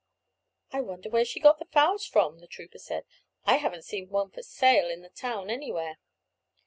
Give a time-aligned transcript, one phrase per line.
[0.71, 3.05] "I wonder where she got the fowls from," the trooper said.
[3.45, 5.99] "I haven't seen one for sale in the town anywhere."